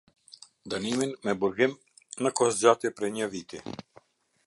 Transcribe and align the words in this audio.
Dënimin 0.73 1.13
me 1.27 1.35
Burgim 1.43 1.77
në 2.25 2.35
kohëzgjatje 2.41 2.95
prej 3.01 3.15
një 3.19 3.33
viti. 3.37 3.65